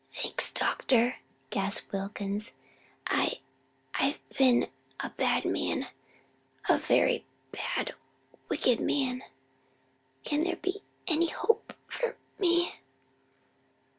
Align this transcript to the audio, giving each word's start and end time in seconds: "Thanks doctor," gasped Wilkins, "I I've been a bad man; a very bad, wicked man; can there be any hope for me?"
"Thanks 0.15 0.51
doctor," 0.51 1.17
gasped 1.51 1.93
Wilkins, 1.93 2.55
"I 3.05 3.39
I've 3.93 4.17
been 4.35 4.67
a 4.99 5.11
bad 5.11 5.45
man; 5.45 5.89
a 6.67 6.79
very 6.79 7.23
bad, 7.51 7.93
wicked 8.49 8.79
man; 8.79 9.21
can 10.23 10.43
there 10.43 10.55
be 10.55 10.81
any 11.07 11.27
hope 11.27 11.73
for 11.85 12.17
me?" 12.39 12.77